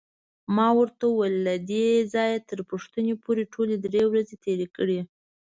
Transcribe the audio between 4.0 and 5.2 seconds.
ورځې تېرې کړې.